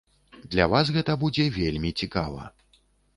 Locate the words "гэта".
0.95-1.15